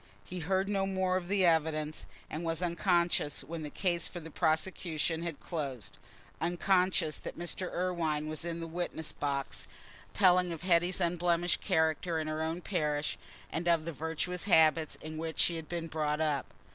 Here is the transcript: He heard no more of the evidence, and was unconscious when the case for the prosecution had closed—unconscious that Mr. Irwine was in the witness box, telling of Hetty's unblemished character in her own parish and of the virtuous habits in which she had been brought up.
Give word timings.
He 0.25 0.39
heard 0.39 0.67
no 0.67 0.87
more 0.87 1.15
of 1.15 1.27
the 1.27 1.45
evidence, 1.45 2.07
and 2.27 2.43
was 2.43 2.63
unconscious 2.63 3.43
when 3.43 3.61
the 3.61 3.69
case 3.69 4.07
for 4.07 4.19
the 4.19 4.31
prosecution 4.31 5.21
had 5.21 5.39
closed—unconscious 5.39 7.19
that 7.19 7.37
Mr. 7.37 7.71
Irwine 7.71 8.27
was 8.27 8.43
in 8.43 8.61
the 8.61 8.65
witness 8.65 9.11
box, 9.11 9.67
telling 10.11 10.51
of 10.51 10.63
Hetty's 10.63 10.99
unblemished 11.01 11.61
character 11.61 12.19
in 12.19 12.25
her 12.25 12.41
own 12.41 12.61
parish 12.61 13.19
and 13.51 13.67
of 13.67 13.85
the 13.85 13.93
virtuous 13.93 14.45
habits 14.45 14.95
in 15.01 15.19
which 15.19 15.37
she 15.37 15.55
had 15.57 15.69
been 15.69 15.85
brought 15.85 16.19
up. 16.19 16.47